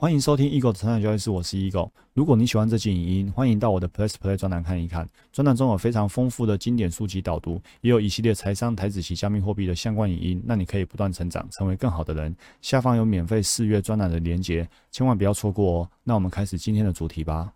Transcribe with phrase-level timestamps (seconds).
[0.00, 1.90] 欢迎收听 Eagle 的成长交易室，我是 Eagle。
[2.14, 5.08] 如果你喜欢这期影音，欢迎到我的 Plus Play 专栏看一看。
[5.32, 12.32] 专栏中有非常丰富的经典书籍导读，也有一系列财商、台子及加密货币的相关影音，让你可以不断成长，成为更好的人。
[12.62, 15.90] 下方有免费试阅专栏的连结，千万不要错过哦。
[16.04, 17.52] 那我们开始今天的主题吧。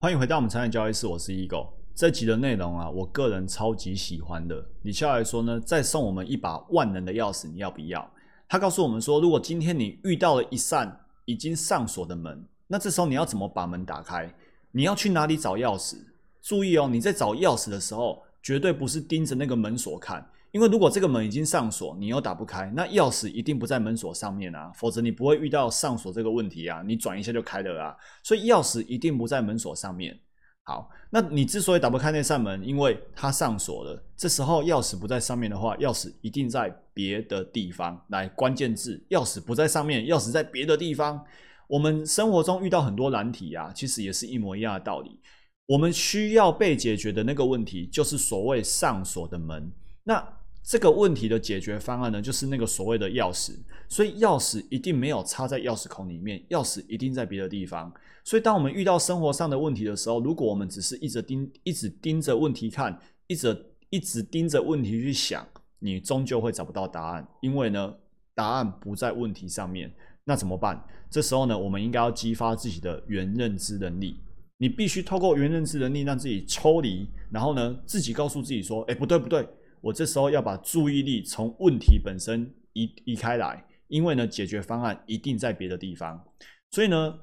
[0.00, 1.68] 欢迎回到我们成长交易室，我是 Eagle。
[1.94, 4.66] 这集的内容啊，我个人超级喜欢的。
[4.84, 8.10] 李笑来说呢，再送我们一把万能的钥匙，你要不要？
[8.48, 10.98] 他告诉我们说，如果今天你遇到了一扇
[11.28, 14.34] 已经上锁的门，那这时候你要怎么把门打开？
[14.72, 15.96] 你要去哪里找钥匙？
[16.40, 30.18] 注意哦，你在找钥匙的时候，绝对不是盯着那个门锁看，因为如果这个门已经上锁，你又打不开，那钥匙一定不在门锁上面啊，否则你不会遇到上锁这个问题啊，你转一下就开了啊，所以钥匙一定不在门锁上面。
[30.68, 34.04] 好，那你之所以打不开那扇门，因为它上锁了。
[34.14, 37.98] 这时候钥匙不在上面的话，钥匙一定在别的地方。
[38.08, 41.24] 来，关键字：钥匙不在上面，钥匙在别的地方。
[41.68, 45.18] 我们生活中遇到很多难题啊，其实也是一模一样的道理。
[45.64, 49.72] 我们需要被解决的那个问题，就是所谓上锁的门。
[50.04, 50.37] 那
[50.68, 53.52] 这个问题的解决方案呢，就是那个所谓的钥匙。
[53.88, 57.90] 所以钥匙一定没有插在钥匙孔里面，钥匙一定在别的地方。
[58.22, 63.56] 所以当我们遇到生活上的问题的时候，如果我们只是一直盯、一直盯着问题看，一直
[63.88, 67.26] 一直盯着问题去想，你终究会找不到答案。
[67.40, 67.94] 因为呢，
[68.34, 69.90] 答案不在问题上面。
[70.24, 70.84] 那怎么办？
[71.10, 74.20] 这时候呢，我们应该要激发自己的原认知能力。
[74.58, 79.48] 你必须透过原认知能力，让自己抽离，然后呢，自己告诉自己说：“哎，不对，不对。”
[79.80, 86.22] 我这时候要把注意力从问题本身移移开来，因为呢，解决方案一定在别的地方。
[86.70, 87.18] 所以呢，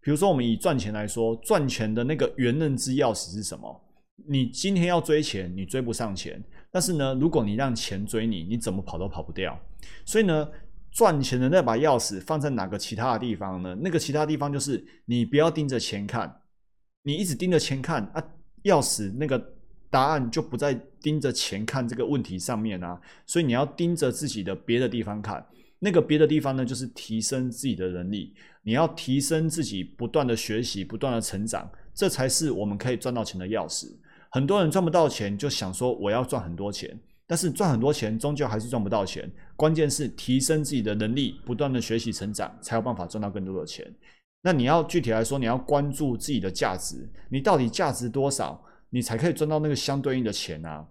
[0.00, 3.80] 比如说我们以赚钱来说，赚钱的那个原认知钥匙是什么？
[4.26, 6.42] 你今天要追钱，你追不上钱。
[6.70, 9.58] 但是呢，如果你让钱追你，你怎么跑都跑不掉。
[10.04, 10.48] 所以呢，
[10.90, 13.74] 赚钱的那把钥匙放在哪个其他的地方呢？
[13.80, 16.42] 那个其他地方就是你不要盯着钱看，
[17.02, 18.22] 你一直盯着钱看啊，
[18.64, 19.53] 钥匙那个。
[19.94, 25.46] 答案就不再盯着钱看这个问题上面啊，所以你要盯着自己的别的地方看。
[25.78, 28.34] 那个别的地方呢，就是提升自己的能力。
[28.64, 33.86] 你要提升自己，不断的学习，不断的成长，这才是我们可以赚到钱的钥匙。
[34.30, 39.30] 很多人赚不到钱，就想说我要赚很多钱，但是赚很多钱终究还是赚不到钱。
[39.54, 43.88] 关键是提升自己的能力，不断的学习成长，才有办法赚到更多的钱。
[44.42, 48.60] 那你要具体来说，你要关注自己的价值，你到底价值多少？
[48.94, 50.86] 你才可以赚到那个相对应的钱啊，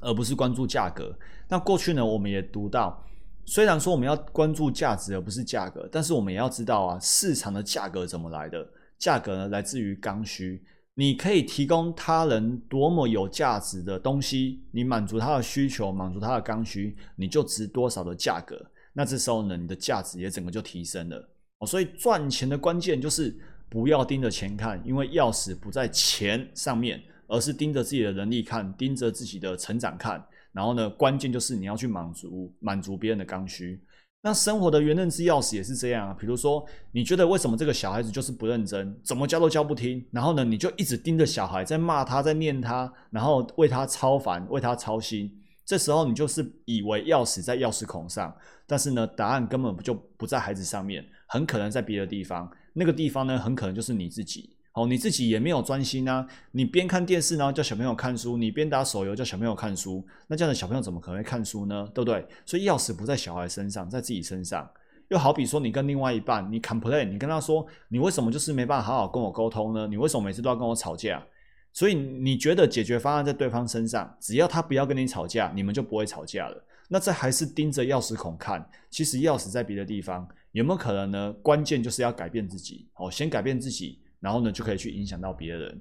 [0.00, 1.14] 而不是关注价格。
[1.50, 3.06] 那过去呢，我们也读到，
[3.44, 8.66] 虽然说我们要关注价值而不是价格，但是我们也要知道啊，市场的价格怎么来的？
[8.98, 10.64] 价格呢，来自于刚需。
[10.94, 18.58] 你可以提供他人多么有价值的东西，你满足他的需求，满足他的刚需，你就值多少的价格。
[18.94, 21.28] 那这时候呢，你的价值也整个就提升了。
[21.58, 23.36] 哦，所以赚钱的关键就是
[23.68, 27.02] 不要盯着钱看，因为钥匙不在钱上面。
[27.26, 33.80] 而是盯着自己的能力看，盯着自己的成长看，然后呢，关键就是你要去满足满足别人的刚需。
[34.22, 36.16] 那生活的原认知钥匙也是这样啊。
[36.18, 45.30] 比如说，你觉得为什么这个小孩子就是不认真，怎么教都教不听，然后呢，你就一直盯着小孩，在骂他，在念他，然后为他操烦，为他操心。
[45.64, 48.34] 这时候你就是以为钥匙在钥匙孔上，
[48.66, 52.50] 但是呢，答案根本不就不在孩子上面，很可能在别的地方。
[52.72, 54.55] 那个地方呢，很可能就是你自己。
[54.76, 56.26] 哦，你自己也没有专心啊！
[56.52, 60.06] 你边看电视呢，叫小朋友看书；你边打手游，叫小朋友看书。
[60.26, 61.88] 那这样的小朋友怎么可能会看书呢？
[61.94, 62.22] 对不对？
[62.44, 64.70] 所以钥匙不在小孩身上，在自己身上。
[65.08, 69.86] 又好比说，你跟另外一半，你 complain，你跟他说，你为什么就是没办法好好跟我沟通呢？
[69.86, 71.26] 你为什么每次都要跟我吵架？
[71.72, 76.64] 所以你觉得解决方案在对方身上，只要他不要跟你吵架，你们就不会吵架了。
[76.90, 81.32] 那这还是盯着钥匙孔看，其实钥匙在别的地方，有没有可能呢？
[81.42, 82.86] 关键就是要改变自己。
[82.96, 83.98] 哦，先改变自己。
[84.26, 85.80] 然后呢，就可以去影响到别人。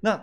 [0.00, 0.22] 那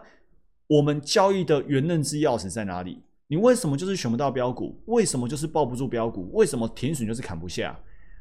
[0.67, 3.01] 我们交易的原认知钥匙在哪里？
[3.25, 4.79] 你为什么就是选不到标股？
[4.85, 6.29] 为什么就是抱不住标股？
[6.33, 7.75] 为什么停损就是砍不下？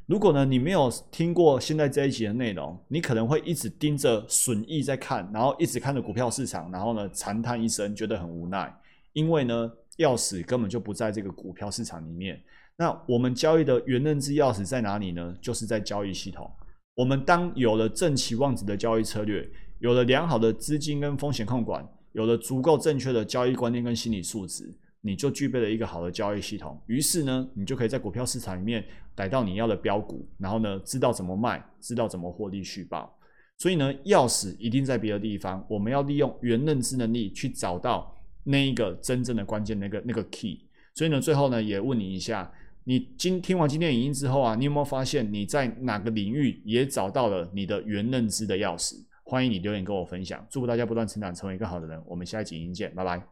[0.07, 8.75] 如果呢，你没有听过现在这一集的内容，你可能会一直盯着损益在看，然后一直看着股票市场，然后呢长叹一声，觉得很无奈。
[9.13, 12.43] 因为呢，钥匙根本就不在这个股票市场里面。
[12.75, 15.37] 那我们交易的原认知钥匙在哪里呢？
[15.43, 16.51] 就是在交易系统。
[16.95, 19.49] 我们当有了正期望值的交易策略，
[19.79, 26.79] 有了良好的资金跟风险控管，有了足够正确的交易观念跟心理素质，你就具备了一个好的交易系统。
[26.87, 28.85] 于是呢，你就可以在股票市场里面
[29.15, 33.19] 逮到你要的标股，然后呢，知道怎么卖，知道怎么获利续报。
[33.57, 38.15] 所以呢，钥匙一定在别的地方，我们要利用原认知能力去找到
[38.45, 40.69] 那一个真正的关键，那个那个 key。
[40.95, 42.53] 所以呢，最后呢，也问你一下。
[42.85, 48.95] 你今听完今天影音之后啊，你有没有发现你在哪个领域也找到了你的原认知的钥匙？
[49.25, 50.45] 欢迎你留言跟我分享。
[50.51, 52.03] 祝福大家不断成长，成为更好的人。
[52.07, 53.23] 我们下一集影音见，拜拜。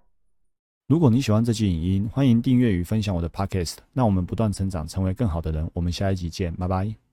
[0.87, 3.77] 如果你喜欢这期影音，欢迎订阅与分享我的 podcast。
[3.93, 5.69] 那我们不断成长，成为更好的人。
[5.75, 7.10] 我们下一集见，拜拜。